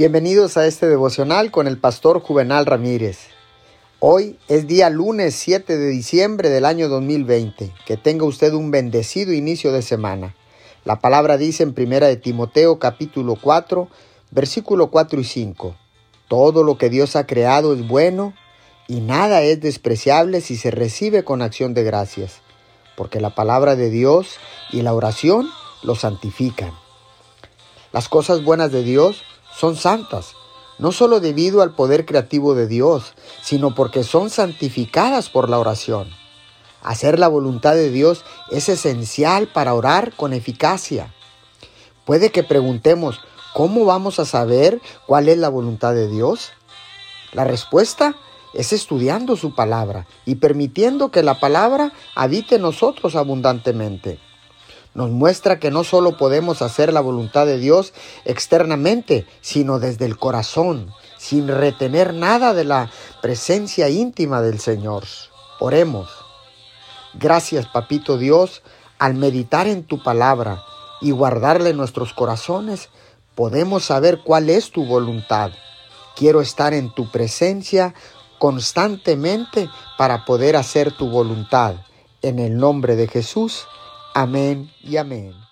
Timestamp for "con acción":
21.24-21.74